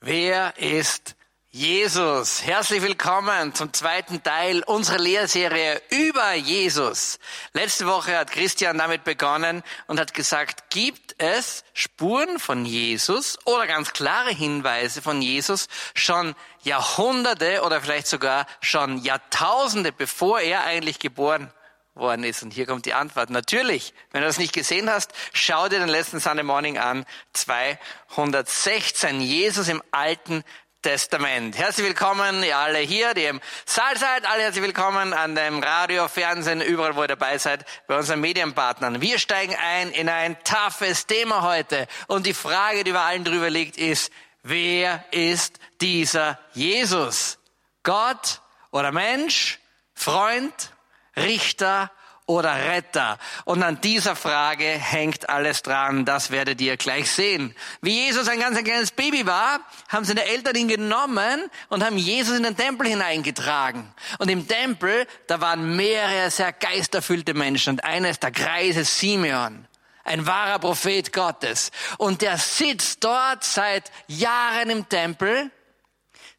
[0.00, 1.16] Wer ist
[1.48, 2.44] Jesus?
[2.44, 7.18] Herzlich willkommen zum zweiten Teil unserer Lehrserie über Jesus.
[7.54, 13.66] Letzte Woche hat Christian damit begonnen und hat gesagt, gibt es Spuren von Jesus oder
[13.66, 20.98] ganz klare Hinweise von Jesus schon Jahrhunderte oder vielleicht sogar schon Jahrtausende, bevor er eigentlich
[20.98, 21.50] geboren
[21.96, 22.42] worden ist.
[22.42, 23.30] Und hier kommt die Antwort.
[23.30, 27.04] Natürlich, wenn du das nicht gesehen hast, schau dir den letzten Sunday Morning an.
[27.32, 29.20] 216.
[29.20, 30.44] Jesus im Alten
[30.82, 31.58] Testament.
[31.58, 36.06] Herzlich willkommen, ihr alle hier, die im Saal seid, alle herzlich willkommen an dem Radio,
[36.06, 39.00] Fernsehen, überall, wo ihr dabei seid, bei unseren Medienpartnern.
[39.00, 41.88] Wir steigen ein in ein toughes Thema heute.
[42.06, 44.12] Und die Frage, die über allen drüber liegt, ist,
[44.44, 47.38] wer ist dieser Jesus?
[47.82, 48.40] Gott
[48.70, 49.58] oder Mensch?
[49.92, 50.70] Freund?
[51.16, 51.90] Richter
[52.26, 53.18] oder Retter?
[53.44, 56.04] Und an dieser Frage hängt alles dran.
[56.04, 57.54] Das werdet ihr gleich sehen.
[57.80, 61.96] Wie Jesus ein ganz ein kleines Baby war, haben seine Eltern ihn genommen und haben
[61.96, 63.92] Jesus in den Tempel hineingetragen.
[64.18, 67.74] Und im Tempel, da waren mehrere sehr geisterfüllte Menschen.
[67.74, 69.66] Und einer ist der Greise Simeon.
[70.04, 71.72] Ein wahrer Prophet Gottes.
[71.98, 75.50] Und der sitzt dort seit Jahren im Tempel,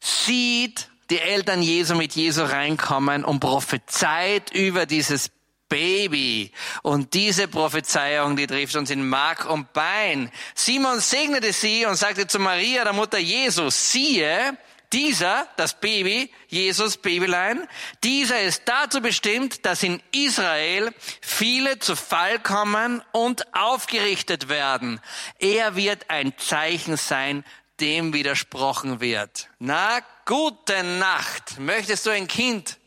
[0.00, 5.30] sieht die Eltern Jesu mit Jesu reinkommen und prophezeit über dieses
[5.68, 6.52] Baby.
[6.82, 10.30] Und diese Prophezeiung, die trifft uns in Mark und Bein.
[10.54, 14.56] Simon segnete sie und sagte zu Maria, der Mutter Jesus, siehe,
[14.92, 17.68] dieser, das Baby, Jesus, Babylein,
[18.02, 25.00] dieser ist dazu bestimmt, dass in Israel viele zu Fall kommen und aufgerichtet werden.
[25.38, 27.44] Er wird ein Zeichen sein,
[27.80, 29.48] dem widersprochen wird.
[29.58, 31.58] Na, gute Nacht.
[31.58, 32.78] Möchtest du ein Kind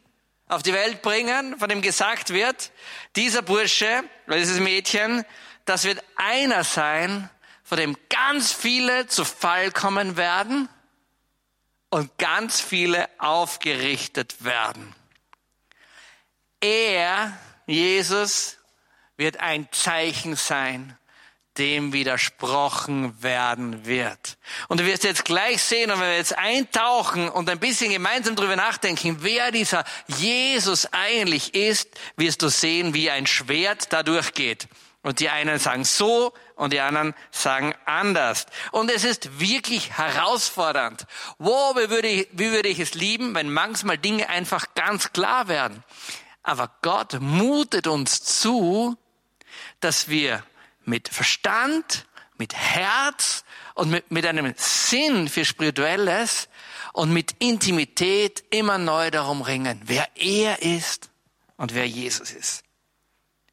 [0.48, 2.72] auf die Welt bringen, von dem gesagt wird,
[3.16, 5.24] dieser Bursche oder dieses Mädchen,
[5.66, 7.30] das wird einer sein,
[7.64, 10.68] von dem ganz viele zu Fall kommen werden
[11.90, 14.94] und ganz viele aufgerichtet werden.
[16.60, 18.58] Er, Jesus,
[19.16, 20.98] wird ein Zeichen sein
[21.62, 24.40] dem widersprochen werden wird.
[24.68, 28.36] Und du wirst jetzt gleich sehen, und wenn wir jetzt eintauchen und ein bisschen gemeinsam
[28.36, 34.68] drüber nachdenken, wer dieser Jesus eigentlich ist, wirst du sehen, wie ein Schwert da durchgeht.
[35.04, 38.48] Und die einen sagen so und die anderen sagen anders.
[38.72, 41.06] Und es ist wirklich herausfordernd.
[41.38, 45.48] Wo, wie würde ich, wie würde ich es lieben, wenn manchmal Dinge einfach ganz klar
[45.48, 45.84] werden.
[46.42, 48.98] Aber Gott mutet uns zu,
[49.80, 50.44] dass wir
[50.86, 53.44] mit Verstand, mit Herz
[53.76, 56.50] und mit, mit einem Sinn für Spirituelles
[56.94, 61.10] und mit Intimität immer neu darum ringen, wer er ist
[61.58, 62.64] und wer Jesus ist.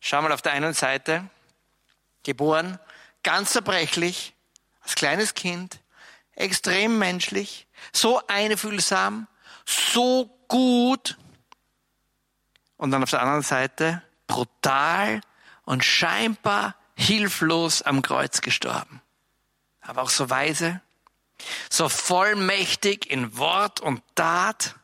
[0.01, 1.29] Schau mal auf der einen Seite,
[2.23, 2.79] geboren,
[3.23, 4.35] ganz zerbrechlich,
[4.81, 5.81] als kleines Kind,
[6.35, 9.27] extrem menschlich, so einfühlsam,
[9.67, 11.19] so gut.
[12.77, 15.21] Und dann auf der anderen Seite brutal
[15.65, 19.01] und scheinbar hilflos am Kreuz gestorben.
[19.81, 20.81] Aber auch so weise,
[21.71, 24.75] so vollmächtig in Wort und Tat,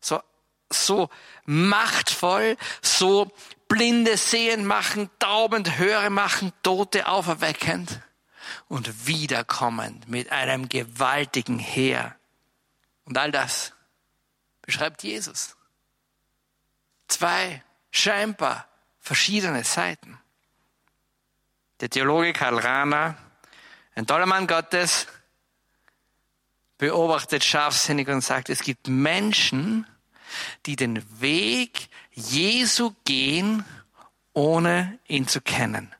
[0.00, 0.22] so,
[0.70, 1.10] so
[1.44, 3.30] machtvoll, so
[3.68, 8.00] Blinde sehen machen, taubend höre machen, Tote auferweckend
[8.68, 12.16] und wiederkommend mit einem gewaltigen Heer.
[13.04, 13.72] Und all das
[14.62, 15.56] beschreibt Jesus.
[17.08, 18.68] Zwei scheinbar
[19.00, 20.19] verschiedene Seiten.
[21.80, 23.16] Der Theologe Karl Rahner,
[23.94, 25.06] ein toller Mann Gottes,
[26.76, 29.86] beobachtet scharfsinnig und sagt, es gibt Menschen,
[30.66, 33.64] die den Weg Jesu gehen,
[34.32, 35.94] ohne ihn zu kennen,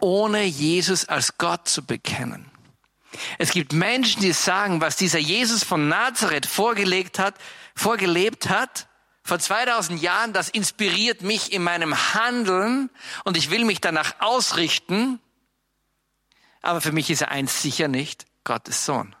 [0.00, 2.50] ohne Jesus als Gott zu bekennen.
[3.38, 7.34] Es gibt Menschen, die sagen, was dieser Jesus von Nazareth vorgelegt hat,
[7.74, 8.88] vorgelebt hat,
[9.26, 12.90] vor 2000 Jahren, das inspiriert mich in meinem Handeln
[13.24, 15.18] und ich will mich danach ausrichten.
[16.62, 19.16] Aber für mich ist er eins sicher nicht, Gottes Sohn.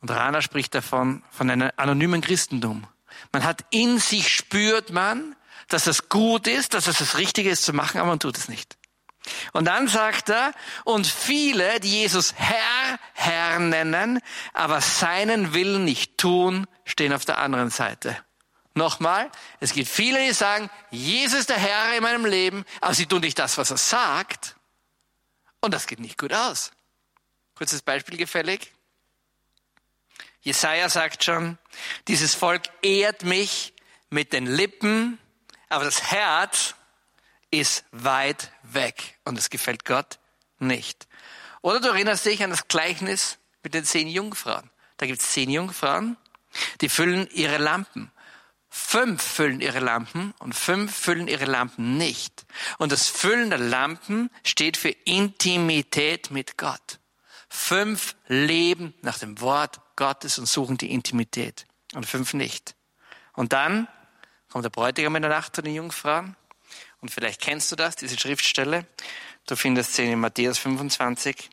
[0.00, 2.86] Und Rana spricht davon, von einem anonymen Christentum.
[3.32, 5.36] Man hat in sich spürt man,
[5.68, 8.48] dass es gut ist, dass es das Richtige ist zu machen, aber man tut es
[8.48, 8.76] nicht.
[9.52, 10.52] Und dann sagt er,
[10.84, 14.20] und viele, die Jesus Herr, Herr nennen,
[14.52, 18.16] aber seinen Willen nicht tun, stehen auf der anderen Seite.
[18.74, 23.06] Nochmal, es gibt viele, die sagen, Jesus ist der Herr in meinem Leben, aber sie
[23.06, 24.56] tun nicht das, was er sagt.
[25.60, 26.70] Und das geht nicht gut aus.
[27.56, 28.72] Kurzes Beispiel gefällig.
[30.42, 31.58] Jesaja sagt schon,
[32.08, 33.74] dieses Volk ehrt mich
[34.08, 35.18] mit den Lippen,
[35.68, 36.74] aber das Herz
[37.50, 40.18] ist weit weg und es gefällt Gott
[40.58, 41.08] nicht.
[41.60, 44.70] Oder du erinnerst dich an das Gleichnis mit den zehn Jungfrauen.
[44.96, 46.16] Da gibt es zehn Jungfrauen,
[46.80, 48.10] die füllen ihre Lampen.
[48.72, 52.46] Fünf füllen ihre Lampen und fünf füllen ihre Lampen nicht.
[52.78, 57.00] Und das Füllen der Lampen steht für Intimität mit Gott.
[57.48, 62.76] Fünf leben nach dem Wort Gottes und suchen die Intimität und fünf nicht.
[63.34, 63.88] Und dann
[64.48, 66.36] kommt der Bräutigam in der Nacht zu den Jungfrauen
[67.00, 68.86] und vielleicht kennst du das, diese Schriftstelle.
[69.46, 71.50] Du findest sie in Matthäus 25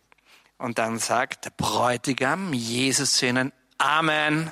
[0.60, 4.52] und dann sagt der Bräutigam Jesus zu ihnen, Amen,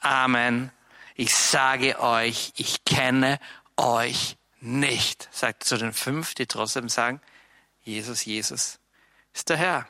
[0.00, 0.72] Amen,
[1.14, 3.38] ich sage euch, ich kenne
[3.76, 7.20] euch nicht, sagt zu den fünf, die trotzdem sagen,
[7.82, 8.78] Jesus, Jesus
[9.32, 9.86] ist der Herr.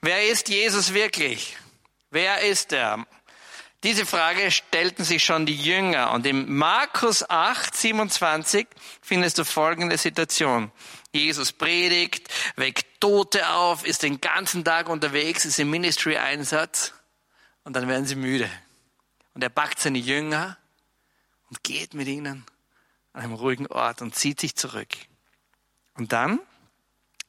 [0.00, 1.56] Wer ist Jesus wirklich?
[2.10, 3.06] Wer ist er?
[3.84, 6.10] Diese Frage stellten sich schon die Jünger.
[6.12, 8.66] Und im Markus 8, 27
[9.00, 10.72] findest du folgende Situation.
[11.12, 16.92] Jesus predigt, weckt Tote auf, ist den ganzen Tag unterwegs, ist im Ministry-Einsatz
[17.62, 18.50] und dann werden sie müde.
[19.38, 20.56] Und er packt seine Jünger
[21.48, 22.44] und geht mit ihnen
[23.12, 24.88] an einem ruhigen Ort und zieht sich zurück.
[25.94, 26.40] Und dann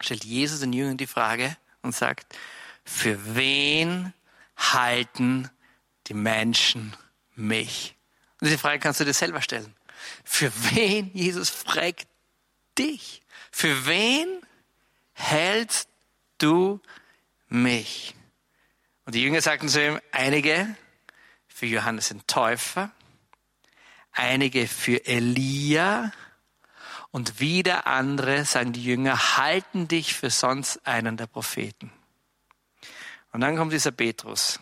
[0.01, 2.35] stellt Jesus den Jüngern die Frage, und sagt,
[2.83, 4.11] für wen
[4.57, 5.51] halten
[6.07, 6.95] die Menschen
[7.35, 7.95] mich?
[8.41, 9.75] Und diese Frage kannst du dir selber stellen.
[10.23, 12.07] Für wen, Jesus fragt
[12.75, 13.21] dich,
[13.51, 14.41] für wen
[15.13, 15.89] hältst
[16.39, 16.81] du
[17.49, 18.15] mich?
[19.05, 20.75] Und die Jünger sagten zu ihm, einige
[21.59, 22.89] für Johannes den Täufer,
[24.13, 26.13] einige für Elia
[27.11, 31.91] und wieder andere, sagen die Jünger, halten dich für sonst einen der Propheten.
[33.33, 34.61] Und dann kommt dieser Petrus.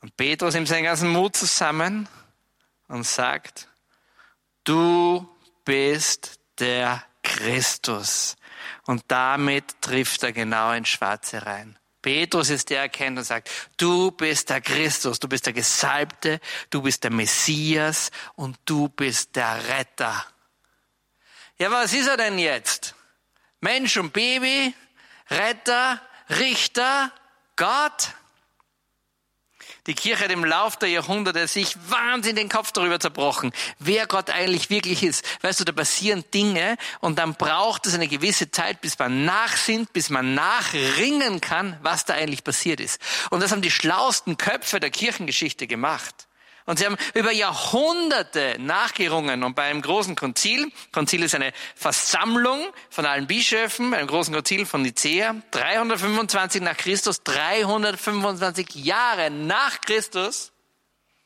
[0.00, 2.08] Und Petrus nimmt seinen ganzen Mut zusammen
[2.86, 3.68] und sagt,
[4.62, 5.28] du
[5.64, 8.36] bist der Christus.
[8.86, 11.76] Und damit trifft er genau ins Schwarze rein.
[12.08, 16.40] Petrus ist der, erkennt und sagt, du bist der Christus, du bist der Gesalbte,
[16.70, 20.24] du bist der Messias und du bist der Retter.
[21.58, 22.94] Ja, was ist er denn jetzt?
[23.60, 24.74] Mensch und Baby,
[25.28, 26.00] Retter,
[26.30, 27.12] Richter,
[27.56, 28.14] Gott?
[29.86, 34.30] Die Kirche hat im Lauf der Jahrhunderte sich wahnsinnig den Kopf darüber zerbrochen, wer Gott
[34.30, 35.24] eigentlich wirklich ist.
[35.42, 39.92] Weißt du, da passieren Dinge und dann braucht es eine gewisse Zeit, bis man nachsinnt,
[39.92, 43.00] bis man nachringen kann, was da eigentlich passiert ist.
[43.30, 46.27] Und das haben die schlauesten Köpfe der Kirchengeschichte gemacht.
[46.68, 49.42] Und sie haben über Jahrhunderte nachgerungen.
[49.42, 54.66] Und bei einem großen Konzil, Konzil ist eine Versammlung von allen Bischöfen, einem großen Konzil
[54.66, 60.52] von Nicea, 325 nach Christus, 325 Jahre nach Christus,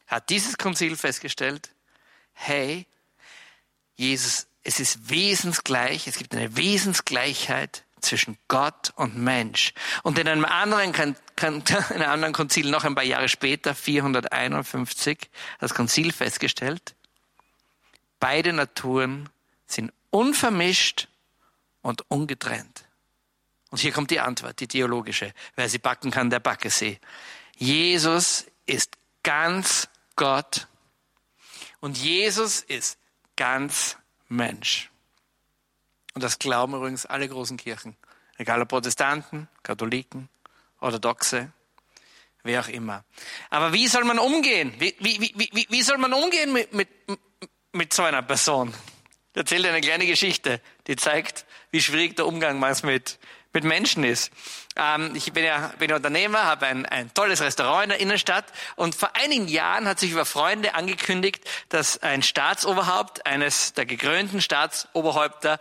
[0.07, 1.71] hat dieses Konzil festgestellt,
[2.35, 2.87] hey,
[3.97, 9.73] Jesus, es ist wesensgleich, es gibt eine Wesensgleichheit zwischen Gott und Mensch.
[10.03, 10.93] Und in einem anderen,
[11.41, 16.95] in einem anderen Konzil noch ein paar Jahre später, 451, das Konzil festgestellt,
[18.21, 19.29] beide Naturen
[19.67, 21.09] sind unvermischt
[21.81, 22.85] und ungetrennt.
[23.71, 25.33] Und hier kommt die Antwort, die theologische.
[25.57, 26.99] Wer sie backen kann, der backe sie.
[27.57, 30.69] Jesus ist ganz Gott
[31.81, 32.99] und Jesus ist
[33.37, 33.97] ganz
[34.29, 34.92] Mensch.
[36.15, 37.97] Und das glauben übrigens alle großen Kirchen.
[38.37, 40.29] Egal ob Protestanten, Katholiken,
[40.81, 41.53] Orthodoxe,
[42.43, 43.05] wer auch immer.
[43.51, 44.75] Aber wie soll man umgehen?
[44.79, 46.89] Wie, wie, wie, wie soll man umgehen mit, mit,
[47.73, 48.75] mit so einer Person?
[49.33, 53.19] Ich erzähle eine kleine Geschichte, die zeigt, wie schwierig der Umgang manchmal mit,
[53.55, 54.31] mit Menschen ist.
[54.77, 58.95] Ähm, ich bin ja bin Unternehmer, habe ein, ein tolles Restaurant in der Innenstadt und
[58.95, 65.59] vor einigen Jahren hat sich über Freunde angekündigt, dass ein Staatsoberhaupt, eines der gekrönten Staatsoberhäupter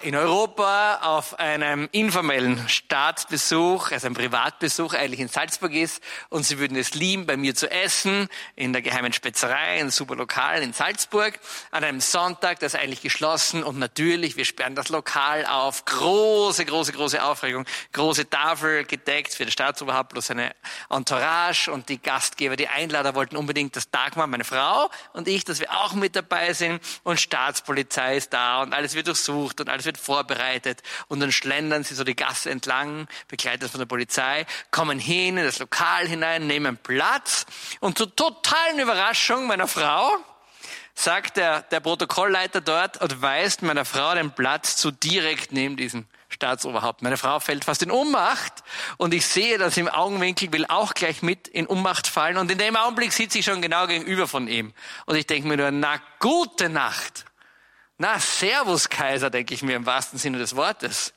[0.00, 6.58] in Europa auf einem informellen Staatsbesuch, also ein Privatbesuch eigentlich in Salzburg ist und sie
[6.58, 10.72] würden es lieben, bei mir zu essen, in der geheimen Spezerei, in super Lokal in
[10.72, 11.38] Salzburg,
[11.70, 16.64] an einem Sonntag, das ist eigentlich geschlossen und natürlich, wir sperren das Lokal auf, große,
[16.64, 20.54] große, große Aufregung, große Tafel gedeckt für den Staatsoberhaupt plus eine
[20.88, 25.60] Entourage und die Gastgeber, die Einlader wollten unbedingt, dass Dagmar, meine Frau und ich, dass
[25.60, 29.84] wir auch mit dabei sind und Staatspolizei ist da und alles wird durchsucht und alles
[29.84, 34.98] wird vorbereitet und dann schlendern sie so die Gasse entlang, begleitet von der Polizei, kommen
[34.98, 37.46] hin in das Lokal hinein, nehmen Platz
[37.80, 40.16] und zur totalen Überraschung meiner Frau
[40.94, 46.06] sagt der, der Protokollleiter dort und weist meiner Frau den Platz zu direkt neben diesem
[46.28, 47.02] Staatsoberhaupt.
[47.02, 48.52] Meine Frau fällt fast in Ohnmacht
[48.96, 52.58] und ich sehe, dass im Augenwinkel will auch gleich mit in Ohnmacht fallen und in
[52.58, 54.74] dem Augenblick sitze ich schon genau gegenüber von ihm.
[55.06, 57.24] Und ich denke mir nur, na gute Nacht.
[57.98, 61.12] Na, Servus Kaiser, denke ich mir im wahrsten Sinne des Wortes.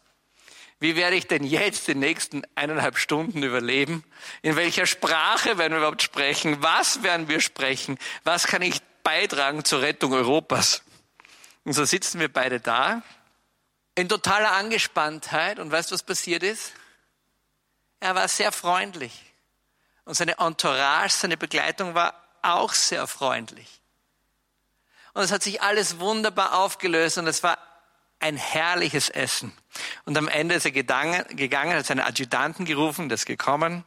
[0.79, 4.03] Wie werde ich denn jetzt die nächsten eineinhalb Stunden überleben?
[4.41, 6.63] In welcher Sprache werden wir überhaupt sprechen?
[6.63, 7.99] Was werden wir sprechen?
[8.23, 10.81] Was kann ich beitragen zur Rettung Europas?
[11.65, 13.03] Und so sitzen wir beide da,
[13.93, 15.59] in totaler Angespanntheit.
[15.59, 16.73] Und weißt du, was passiert ist?
[17.99, 19.21] Er war sehr freundlich.
[20.05, 23.80] Und seine Entourage, seine Begleitung war auch sehr freundlich.
[25.13, 27.57] Und es hat sich alles wunderbar aufgelöst und es war
[28.19, 29.51] ein herrliches Essen.
[30.05, 33.83] Und am Ende ist er gegangen, hat seine Adjutanten gerufen, der ist gekommen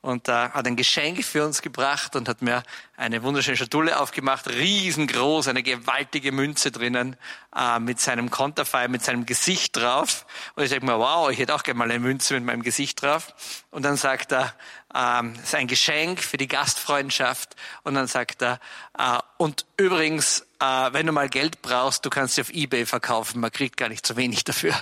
[0.00, 2.62] und äh, hat ein Geschenk für uns gebracht und hat mir
[2.96, 7.16] eine wunderschöne Schatulle aufgemacht, riesengroß, eine gewaltige Münze drinnen
[7.54, 10.26] äh, mit seinem Konterfei, mit seinem Gesicht drauf.
[10.54, 13.02] Und ich sage mir, wow, ich hätte auch gerne mal eine Münze mit meinem Gesicht
[13.02, 13.34] drauf.
[13.70, 14.54] Und dann sagt er,
[14.94, 17.56] ähm, ist ein Geschenk für die Gastfreundschaft.
[17.82, 18.60] Und dann sagt er,
[18.98, 23.40] äh, und übrigens, äh, wenn du mal Geld brauchst, du kannst sie auf Ebay verkaufen,
[23.40, 24.74] man kriegt gar nicht so wenig dafür.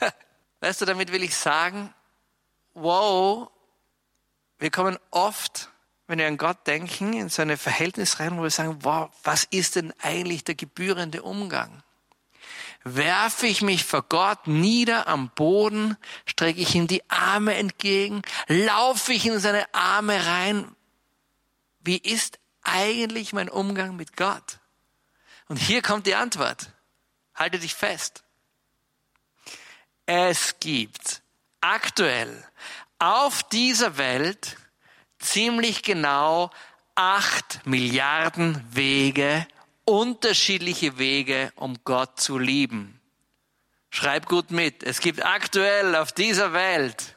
[0.60, 1.92] weißt du, damit will ich sagen,
[2.74, 3.50] wow,
[4.58, 5.70] wir kommen oft,
[6.06, 9.44] wenn wir an Gott denken, in so eine Verhältnis rein, wo wir sagen, wow, was
[9.44, 11.82] ist denn eigentlich der gebührende Umgang?
[12.84, 15.96] Werfe ich mich vor Gott nieder am Boden,
[16.26, 20.74] strecke ich ihm die Arme entgegen, laufe ich in seine Arme rein.
[21.80, 24.58] Wie ist eigentlich mein Umgang mit Gott?
[25.48, 26.72] Und hier kommt die Antwort.
[27.34, 28.24] Halte dich fest.
[30.06, 31.22] Es gibt
[31.60, 32.44] aktuell
[32.98, 34.56] auf dieser Welt
[35.18, 36.50] ziemlich genau
[36.94, 39.46] acht Milliarden Wege,
[39.84, 43.00] unterschiedliche Wege, um Gott zu lieben.
[43.90, 44.82] Schreib gut mit.
[44.82, 47.16] Es gibt aktuell auf dieser Welt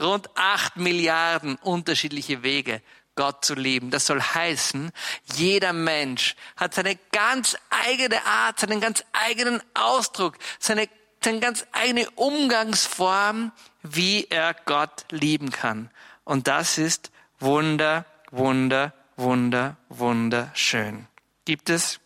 [0.00, 2.82] rund acht Milliarden unterschiedliche Wege,
[3.14, 3.90] Gott zu lieben.
[3.90, 4.92] Das soll heißen,
[5.34, 10.88] jeder Mensch hat seine ganz eigene Art, seinen ganz eigenen Ausdruck, seine,
[11.22, 13.50] seine ganz eigene Umgangsform,
[13.82, 15.90] wie er Gott lieben kann.
[16.24, 17.10] Und das ist
[17.40, 21.08] wunder, wunder, wunder, wunderschön.
[21.48, 21.98] Gibt es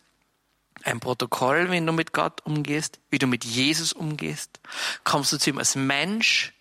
[0.85, 4.61] ein Protokoll, wenn du mit Gott umgehst, wie du mit Jesus umgehst?
[5.03, 6.53] Kommst du zu ihm als Mensch?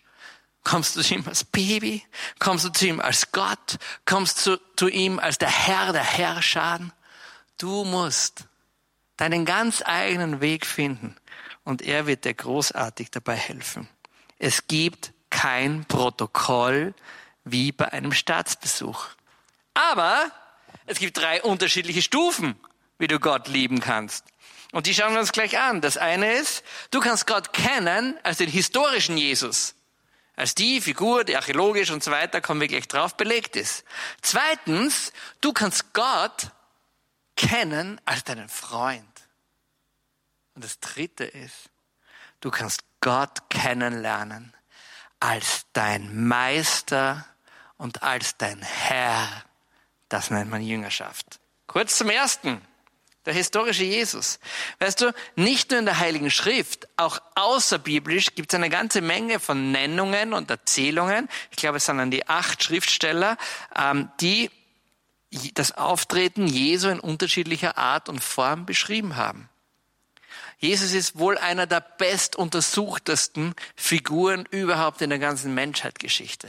[0.64, 2.04] Kommst du zu ihm als Baby?
[2.40, 3.78] Kommst du zu ihm als Gott?
[4.04, 6.80] Kommst du zu ihm als der Herr der Herrscher?
[7.56, 8.48] Du musst
[9.16, 11.14] deinen ganz eigenen Weg finden
[11.62, 13.88] und er wird dir großartig dabei helfen.
[14.40, 16.94] Es gibt kein Protokoll
[17.44, 19.06] wie bei einem Staatsbesuch.
[19.72, 20.32] Aber
[20.86, 22.56] es gibt drei unterschiedliche Stufen,
[23.02, 24.24] wie du Gott lieben kannst.
[24.70, 25.80] Und die schauen wir uns gleich an.
[25.80, 29.74] Das eine ist, du kannst Gott kennen als den historischen Jesus.
[30.36, 33.84] Als die Figur, die archäologisch und so weiter, kommen wir gleich drauf, belegt ist.
[34.22, 36.52] Zweitens, du kannst Gott
[37.36, 39.04] kennen als deinen Freund.
[40.54, 41.70] Und das dritte ist,
[42.40, 44.54] du kannst Gott kennenlernen
[45.18, 47.26] als dein Meister
[47.76, 49.28] und als dein Herr.
[50.08, 51.40] Das nennt man Jüngerschaft.
[51.66, 52.60] Kurz zum ersten.
[53.24, 54.40] Der historische Jesus.
[54.80, 59.38] Weißt du, nicht nur in der Heiligen Schrift, auch außerbiblisch gibt es eine ganze Menge
[59.38, 61.28] von Nennungen und Erzählungen.
[61.50, 63.36] Ich glaube, es sind an die acht Schriftsteller,
[63.76, 64.50] ähm, die
[65.54, 69.48] das Auftreten Jesu in unterschiedlicher Art und Form beschrieben haben.
[70.58, 76.48] Jesus ist wohl einer der bestuntersuchtesten Figuren überhaupt in der ganzen Menschheitsgeschichte.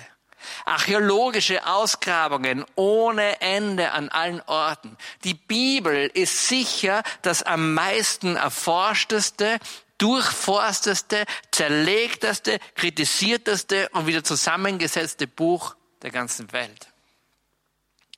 [0.66, 4.98] Archäologische Ausgrabungen ohne Ende an allen Orten.
[5.24, 9.60] Die Bibel ist sicher das am meisten erforschteste,
[9.98, 16.88] durchforsteste, zerlegteste, kritisierteste und wieder zusammengesetzte Buch der ganzen Welt.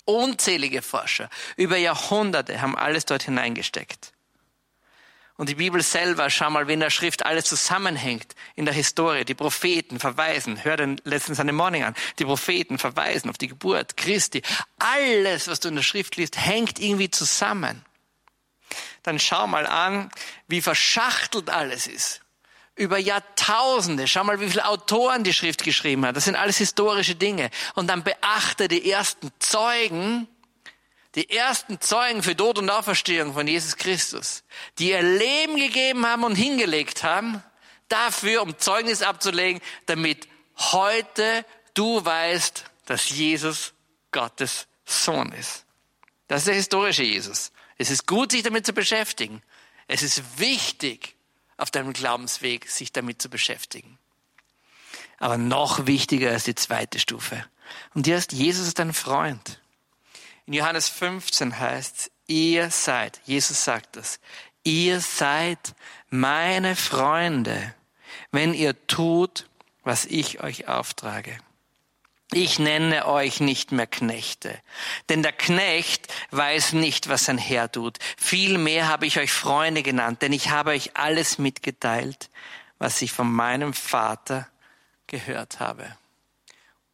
[0.05, 4.14] Unzählige Forscher über Jahrhunderte haben alles dort hineingesteckt.
[5.38, 9.25] Und die Bibel selber, schau mal, wie in der Schrift alles zusammenhängt in der Historie.
[9.25, 13.98] Die Propheten verweisen, hör den letzten Sunday Morning an, die Propheten verweisen auf die Geburt
[13.98, 14.42] Christi.
[14.80, 17.84] Alles, was du in der Schrift liest, hängt irgendwie zusammen.
[19.04, 20.10] Dann schau mal an,
[20.48, 22.22] wie verschachtelt alles ist.
[22.77, 24.08] Über Jahrtausende.
[24.08, 26.15] Schau mal, wie viele Autoren die Schrift geschrieben hat.
[26.15, 27.50] Das sind alles historische Dinge.
[27.75, 30.27] Und dann beachte die ersten Zeugen,
[31.15, 34.43] die ersten Zeugen für Tod und Auferstehung von Jesus Christus,
[34.77, 37.41] die ihr Leben gegeben haben und hingelegt haben,
[37.88, 43.74] dafür, um Zeugnis abzulegen, damit heute du weißt, dass Jesus
[44.12, 45.65] Gottes Sohn ist.
[46.27, 47.51] Das ist der historische Jesus.
[47.77, 49.41] Es ist gut, sich damit zu beschäftigen.
[49.88, 51.15] Es ist wichtig,
[51.57, 53.98] auf deinem Glaubensweg sich damit zu beschäftigen.
[55.17, 57.45] Aber noch wichtiger ist die zweite Stufe.
[57.93, 59.62] Und die heißt, Jesus ist dein Freund.
[60.47, 64.19] In Johannes 15 heißt ihr seid, Jesus sagt das,
[64.63, 65.75] ihr seid
[66.09, 67.73] meine Freunde,
[68.31, 69.47] wenn ihr tut,
[69.83, 71.37] was ich euch auftrage.
[72.31, 74.59] Ich nenne euch nicht mehr Knechte,
[75.09, 77.99] denn der Knecht weiß nicht, was sein Herr tut.
[78.17, 82.29] Vielmehr habe ich euch Freunde genannt, denn ich habe euch alles mitgeteilt,
[82.79, 84.47] was ich von meinem Vater
[85.07, 85.95] gehört habe.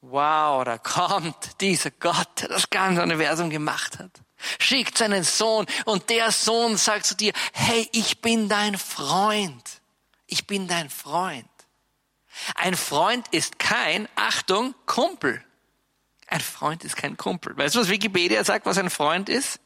[0.02, 4.12] Wow, da kommt dieser Gott, der das ganze Universum gemacht hat.
[4.58, 9.64] Schickt seinen Sohn und der Sohn sagt zu dir, hey, ich bin dein Freund.
[10.26, 11.48] Ich bin dein Freund.
[12.56, 15.44] Ein Freund ist kein, Achtung, Kumpel.
[16.28, 17.56] Ein Freund ist kein Kumpel.
[17.56, 19.60] Weißt du, was Wikipedia sagt, was ein Freund ist?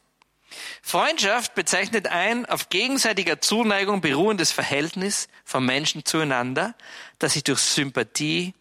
[0.82, 6.74] Freundschaft bezeichnet ein auf gegenseitiger Zuneigung beruhendes Verhältnis von Menschen zueinander,
[7.18, 8.54] das sich durch Sympathie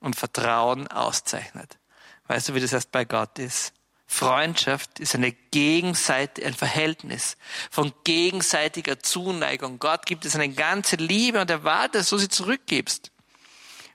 [0.00, 1.78] und Vertrauen auszeichnet.
[2.26, 3.72] Weißt du, wie das erst bei Gott ist?
[4.06, 7.36] Freundschaft ist eine Gegenseite, ein Verhältnis
[7.70, 9.78] von gegenseitiger Zuneigung.
[9.78, 13.12] Gott gibt es eine ganze Liebe und erwartet, dass du sie zurückgibst.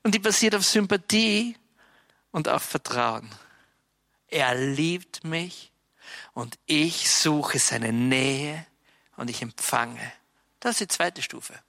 [0.04, 1.58] Und die basiert auf Sympathie
[2.32, 3.30] und auf Vertrauen.
[4.28, 5.74] Er liebt mich
[6.34, 8.66] und ich suche seine Nähe
[9.18, 10.12] und ich empfange.
[10.60, 11.60] Das ist die zweite Stufe.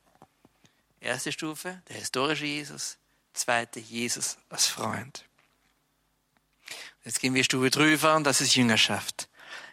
[1.01, 2.99] Erste Stufe, der historische Jesus.
[3.37, 5.25] Zweite, Jesus als Freund.
[7.05, 9.29] Jetzt gehen wir Stufe drüber und das ist Jüngerschaft.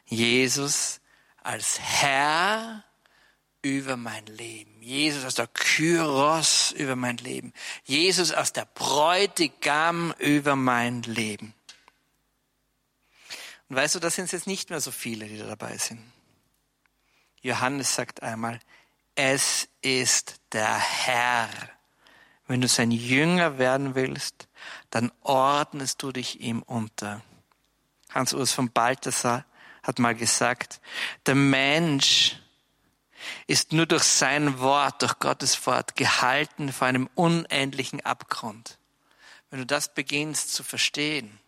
[0.06, 1.00] Jesus
[1.42, 2.84] als Herr
[3.64, 4.82] über mein Leben.
[4.82, 7.54] Jesus als der Kyros über mein Leben.
[7.86, 11.56] Jesus als der Bräutigam über mein Leben.
[13.70, 16.04] Und weißt du, da sind es jetzt nicht mehr so viele, die da dabei sind.
[17.42, 18.60] Johannes sagt einmal,
[19.16, 21.50] es ist der Herr.
[22.48, 24.48] Wenn du sein Jünger werden willst,
[24.90, 27.22] dann ordnest du dich ihm unter.
[28.10, 29.46] Hans-Urs von Balthasar
[29.82, 30.82] hat mal gesagt,
[31.26, 32.38] der Mensch
[33.48, 38.78] ist nur durch sein Wort, durch Gottes Wort gehalten vor einem unendlichen Abgrund.
[39.50, 41.40] Wenn du das beginnst zu verstehen,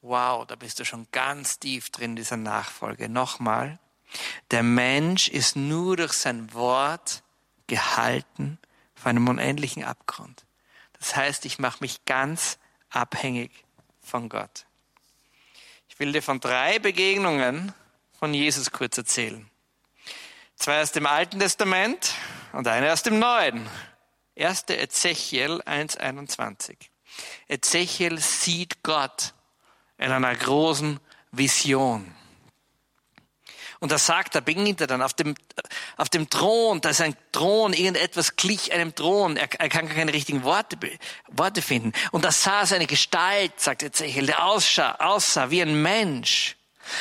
[0.00, 3.08] wow, da bist du schon ganz tief drin in dieser Nachfolge.
[3.08, 3.78] Nochmal,
[4.50, 7.22] der Mensch ist nur durch sein Wort
[7.68, 8.58] gehalten
[9.02, 10.44] vor einem unendlichen Abgrund.
[10.98, 13.50] Das heißt, ich mache mich ganz abhängig
[14.00, 14.66] von Gott.
[15.88, 17.74] Ich will dir von drei Begegnungen
[18.16, 19.50] von Jesus kurz erzählen.
[20.54, 22.14] Zwei aus dem Alten Testament
[22.52, 23.68] und eine aus dem Neuen.
[24.36, 26.76] Erste Ezechiel 1,21.
[27.48, 29.34] Ezechiel sieht Gott
[29.98, 31.00] in einer großen
[31.32, 32.14] Vision.
[33.82, 35.34] Und da sagt er, beginnt er dann auf dem,
[35.96, 39.36] auf dem Thron, da ist ein Thron, irgendetwas glich einem Thron.
[39.36, 40.78] Er, er kann keine richtigen Worte,
[41.26, 41.92] Worte finden.
[42.12, 46.54] Und da saß eine Gestalt, sagt Ezechiel, der aussah, aussah wie ein Mensch.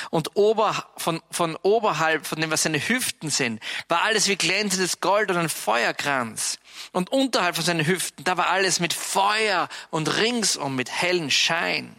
[0.10, 5.02] Und ober, von, von oberhalb, von dem, was seine Hüften sind, war alles wie glänzendes
[5.02, 6.58] Gold und ein Feuerkranz.
[6.94, 11.96] Und unterhalb von seinen Hüften, da war alles mit Feuer und ringsum mit hellen Schein.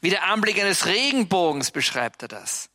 [0.00, 2.68] Wie der Anblick eines Regenbogens beschreibt er das.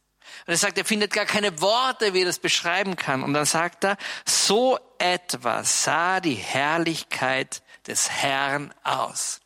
[0.50, 3.22] Und er sagt, er findet gar keine Worte, wie er das beschreiben kann.
[3.22, 9.42] Und dann sagt er, so etwa sah die Herrlichkeit des Herrn aus.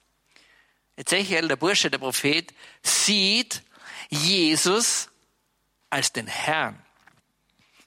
[0.96, 3.64] Ezechiel, der Bursche, der Prophet, sieht
[4.08, 5.10] Jesus
[5.90, 6.82] als den Herrn.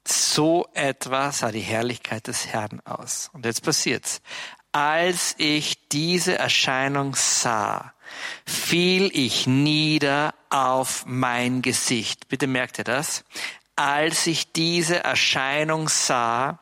[0.07, 3.31] So etwa sah die Herrlichkeit des Herrn aus.
[3.33, 4.21] Und jetzt passiert's.
[4.73, 7.95] Als ich diese Erscheinung sah,
[8.45, 12.29] fiel ich nieder auf mein Gesicht.
[12.29, 13.25] Bitte merkt ihr das?
[13.77, 16.59] Als ich diese Erscheinung sah,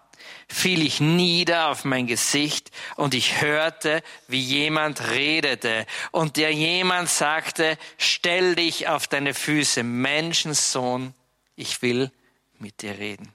[0.48, 5.86] fiel ich nieder auf mein Gesicht und ich hörte, wie jemand redete.
[6.12, 11.14] Und der jemand sagte, stell dich auf deine Füße, Menschensohn,
[11.56, 12.10] ich will
[12.58, 13.33] mit dir reden.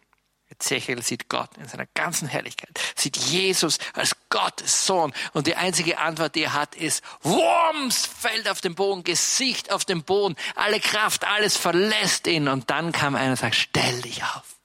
[0.59, 5.97] Ezechiel sieht Gott in seiner ganzen Herrlichkeit, sieht Jesus als Gottes Sohn und die einzige
[5.97, 10.79] Antwort, die er hat, ist, Wurms fällt auf den Boden, Gesicht auf den Boden, alle
[10.79, 14.59] Kraft, alles verlässt ihn und dann kam einer und sagt, stell dich auf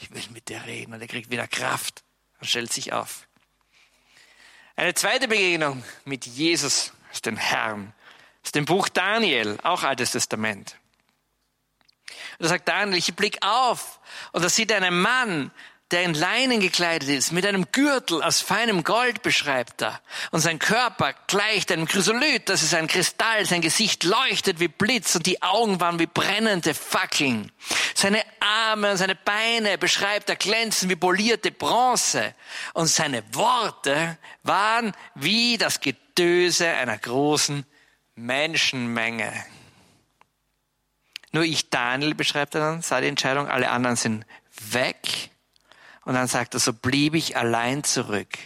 [0.00, 0.94] ich will mit dir reden.
[0.94, 2.02] Und er kriegt wieder Kraft
[2.40, 3.26] und stellt sich auf.
[4.76, 6.92] Eine zweite Begegnung mit Jesus,
[7.24, 7.92] dem Herrn,
[8.44, 10.76] aus dem Buch Daniel, auch Altes Testament.
[12.40, 14.00] Und da sagt Daniel, ich blick auf
[14.32, 15.50] und da sieht er einen Mann,
[15.90, 20.00] der in Leinen gekleidet ist, mit einem Gürtel aus feinem Gold beschreibt er.
[20.30, 25.16] Und sein Körper gleicht einem Chrysolith, das ist ein Kristall, sein Gesicht leuchtet wie Blitz
[25.16, 27.52] und die Augen waren wie brennende Fackeln.
[27.94, 32.34] Seine Arme und seine Beine beschreibt er glänzen wie polierte Bronze.
[32.72, 37.66] Und seine Worte waren wie das Getöse einer großen
[38.14, 39.30] Menschenmenge.
[41.32, 44.26] Nur ich, Daniel, beschreibt er dann, sah die Entscheidung, alle anderen sind
[44.70, 45.30] weg
[46.04, 48.36] und dann sagt er, so blieb ich allein zurück.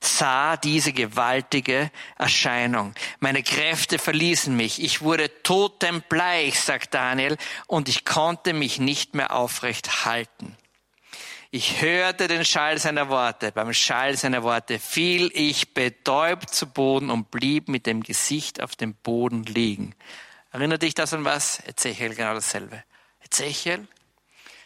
[0.00, 2.94] sah diese gewaltige Erscheinung.
[3.20, 4.82] Meine Kräfte verließen mich.
[4.82, 7.36] Ich wurde totenbleich, sagt Daniel,
[7.66, 10.56] und ich konnte mich nicht mehr aufrecht halten.
[11.50, 13.52] Ich hörte den Schall seiner Worte.
[13.52, 18.76] Beim Schall seiner Worte fiel ich betäubt zu Boden und blieb mit dem Gesicht auf
[18.76, 19.94] dem Boden liegen.
[20.58, 21.60] Erinnert dich das an was?
[21.66, 22.82] Ezechiel genau dasselbe.
[23.24, 23.86] Ezechiel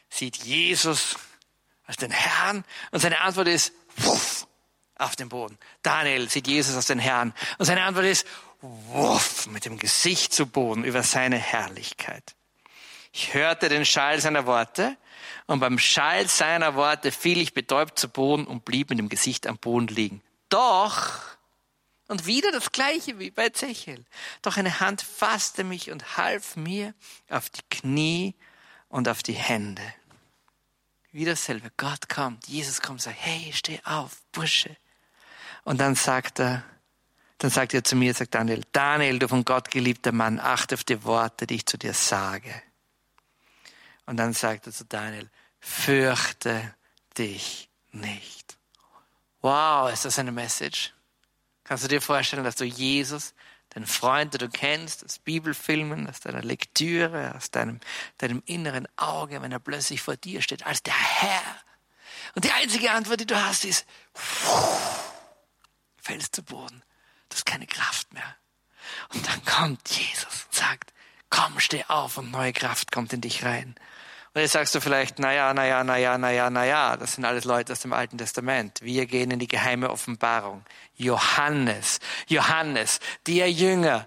[0.09, 1.17] sieht Jesus
[1.85, 4.47] als den Herrn und seine Antwort ist, wuff,
[4.97, 5.59] auf den Boden.
[5.83, 8.27] Daniel sieht Jesus als den Herrn und seine Antwort ist,
[8.63, 12.37] wuff, mit dem Gesicht zu Boden über seine Herrlichkeit.
[13.13, 14.97] Ich hörte den Schall seiner Worte
[15.47, 19.47] und beim Schall seiner Worte fiel ich betäubt zu Boden und blieb mit dem Gesicht
[19.47, 20.23] am Boden liegen.
[20.49, 21.21] Doch,
[22.13, 24.05] und wieder das gleiche wie bei Zechel,
[24.43, 26.93] doch eine Hand fasste mich und half mir
[27.31, 28.35] auf die Knie
[28.91, 29.83] und auf die Hände.
[31.11, 31.73] Wieder dasselbe.
[31.79, 34.77] Gott kommt, Jesus kommt, sagt, hey, steh auf, Bursche.
[35.65, 36.63] Und dann sagt er,
[37.39, 40.85] dann sagt er zu mir, sagt Daniel, Daniel, du von Gott geliebter Mann, achte auf
[40.85, 42.53] die Worte, die ich zu dir sage.
[44.05, 46.75] Und dann sagt er zu Daniel, fürchte
[47.17, 48.59] dich nicht.
[49.41, 50.93] Wow, ist das eine Message?
[51.73, 53.33] Kannst du dir vorstellen, dass du Jesus,
[53.75, 57.81] den Freund, den du kennst, aus Bibelfilmen, aus deiner Lektüre, aus deinem,
[58.19, 61.41] deinem inneren Auge, wenn er plötzlich vor dir steht, als der Herr.
[62.35, 63.87] Und die einzige Antwort, die du hast, ist,
[65.97, 66.83] fällst zu Boden.
[67.31, 68.37] Du hast keine Kraft mehr.
[69.15, 70.93] Und dann kommt Jesus und sagt,
[71.31, 73.77] komm, steh auf und neue Kraft kommt in dich rein.
[74.35, 77.81] Und jetzt sagst du vielleicht, naja, naja, naja, naja, naja, das sind alles Leute aus
[77.81, 78.81] dem Alten Testament.
[78.81, 80.65] Wir gehen in die geheime Offenbarung.
[80.95, 84.07] Johannes, Johannes, der Jünger,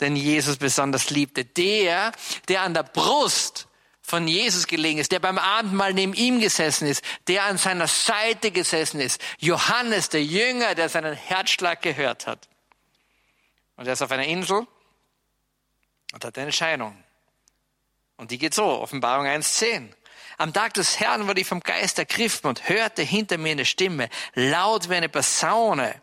[0.00, 2.12] den Jesus besonders liebte, der,
[2.48, 3.68] der an der Brust
[4.00, 8.50] von Jesus gelegen ist, der beim Abendmahl neben ihm gesessen ist, der an seiner Seite
[8.50, 9.20] gesessen ist.
[9.38, 12.48] Johannes, der Jünger, der seinen Herzschlag gehört hat.
[13.76, 14.66] Und er ist auf einer Insel
[16.14, 17.03] und hat eine Erscheinung.
[18.24, 19.90] Und die geht so, Offenbarung 1.10.
[20.38, 24.08] Am Tag des Herrn wurde ich vom Geist ergriffen und hörte hinter mir eine Stimme,
[24.32, 25.94] laut wie eine Posaune.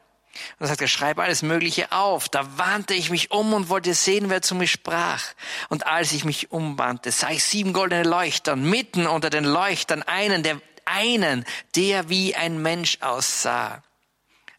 [0.59, 2.29] Und sagte, schreib alles Mögliche auf.
[2.29, 5.23] Da wandte ich mich um und wollte sehen, wer zu mir sprach.
[5.69, 10.03] Und als ich mich umwandte, sah ich sieben goldene Leuchter und mitten unter den Leuchtern
[10.03, 11.43] einen, der, einen,
[11.75, 13.81] der wie ein Mensch aussah.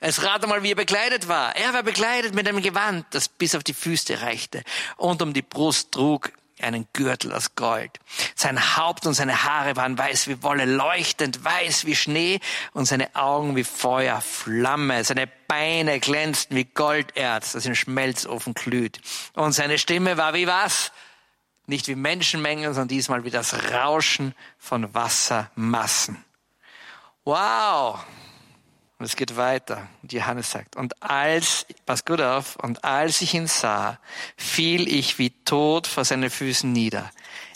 [0.01, 1.55] Es rate mal, wie er bekleidet war.
[1.55, 4.65] Er war bekleidet mit einem Gewand, das bis auf die Füße reichte
[4.97, 7.91] und um die Brust trug einen Gürtel aus Gold.
[8.35, 12.41] Sein Haupt und seine Haare waren weiß wie Wolle, leuchtend weiß wie Schnee
[12.73, 15.05] und seine Augen wie Feuer, Flamme.
[15.05, 19.01] Seine Beine glänzten wie Golderz, das im Schmelzofen glüht.
[19.35, 20.93] Und seine Stimme war wie was?
[21.67, 26.25] Nicht wie Menschenmengen, sondern diesmal wie das Rauschen von Wassermassen.
[27.25, 28.05] Wow!
[29.03, 29.89] Und es geht weiter.
[30.01, 33.99] Und Johannes sagt, und als, pass gut auf, und als ich ihn sah,
[34.37, 37.11] fiel ich wie tot vor seinen Füßen nieder.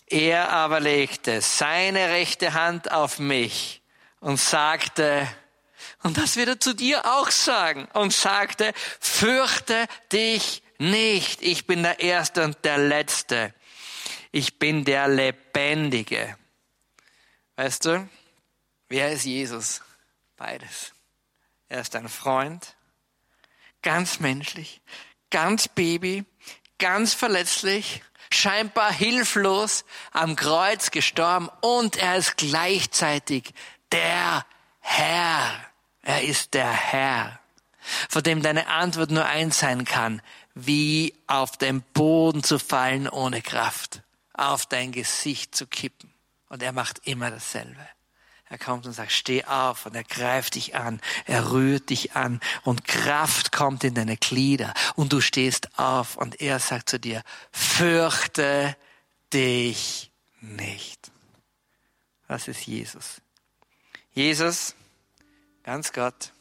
[0.08, 3.80] Er aber legte seine rechte Hand auf mich
[4.18, 5.28] und sagte,
[6.02, 11.84] und das wird er zu dir auch sagen, und sagte, fürchte dich nicht, ich bin
[11.84, 13.54] der Erste und der Letzte.
[14.32, 16.36] Ich bin der Lebendige.
[17.54, 18.08] Weißt du,
[18.88, 19.80] wer ist Jesus?
[20.36, 20.95] Beides.
[21.68, 22.76] Er ist ein Freund,
[23.82, 24.80] ganz menschlich,
[25.30, 26.24] ganz Baby,
[26.78, 33.52] ganz verletzlich, scheinbar hilflos am Kreuz gestorben und er ist gleichzeitig
[33.92, 34.44] der
[34.80, 35.66] Herr.
[36.02, 37.40] Er ist der Herr,
[38.08, 40.22] vor dem deine Antwort nur eins sein kann,
[40.54, 44.02] wie auf den Boden zu fallen ohne Kraft,
[44.34, 46.12] auf dein Gesicht zu kippen.
[46.48, 47.88] Und er macht immer dasselbe.
[48.48, 52.40] Er kommt und sagt, steh auf und er greift dich an, er rührt dich an
[52.62, 57.22] und Kraft kommt in deine Glieder und du stehst auf und er sagt zu dir,
[57.50, 58.76] fürchte
[59.32, 61.10] dich nicht.
[62.28, 63.20] Das ist Jesus.
[64.12, 64.74] Jesus,
[65.64, 66.32] ganz Gott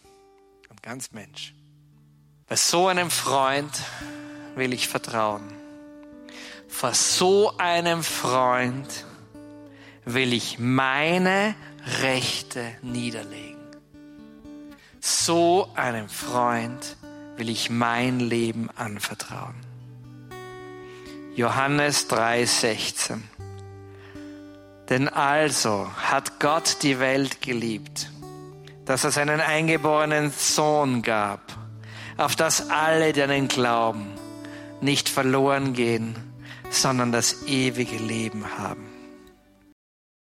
[0.70, 1.54] und ganz Mensch.
[2.48, 3.74] Bei so einem Freund
[4.56, 5.52] will ich vertrauen.
[6.68, 9.06] Vor so einem Freund
[10.06, 11.56] will ich meine
[12.02, 13.56] Rechte niederlegen.
[15.00, 16.98] So einem Freund
[17.38, 19.56] will ich mein Leben anvertrauen.
[21.36, 23.22] Johannes 3:16
[24.90, 28.10] Denn also hat Gott die Welt geliebt,
[28.86, 31.42] dass er seinen eingeborenen Sohn gab,
[32.18, 34.08] auf dass alle, die an ihn glauben,
[34.82, 36.16] nicht verloren gehen,
[36.70, 38.95] sondern das ewige Leben haben.